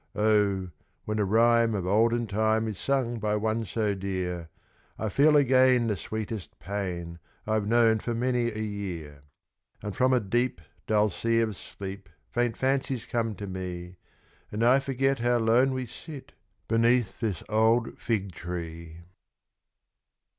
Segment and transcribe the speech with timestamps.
[0.15, 0.69] Oh!
[1.05, 4.49] when a rhyme of olden time is sung by one so dear,
[4.97, 9.21] I feel again the sweetest pain I've known for many a year;
[9.83, 13.97] And from a deep, dull sea of sleep faint fancies come to me,
[14.51, 16.33] And I forget how lone we sit
[16.67, 19.01] beneath this old Figtree.